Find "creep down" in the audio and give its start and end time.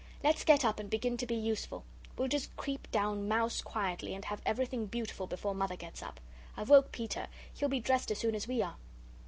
2.57-3.27